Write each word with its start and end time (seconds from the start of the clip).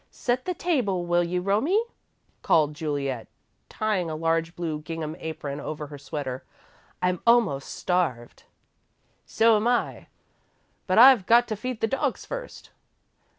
"Set 0.09 0.45
the 0.45 0.55
table, 0.55 1.05
will 1.05 1.23
you, 1.23 1.43
Romie?" 1.43 1.83
called 2.41 2.73
Juliet, 2.73 3.27
tying 3.69 4.09
a 4.09 4.15
large 4.15 4.55
blue 4.55 4.79
gingham 4.79 5.15
apron 5.19 5.59
over 5.59 5.85
her 5.85 5.97
sweater. 5.99 6.43
"I'm 7.03 7.21
almost 7.27 7.71
starved." 7.75 8.45
"So'm 9.27 9.67
I, 9.67 10.07
but 10.87 10.97
I've 10.97 11.27
got 11.27 11.47
to 11.49 11.55
feed 11.55 11.81
the 11.81 11.87
dogs 11.87 12.25
first." 12.25 12.71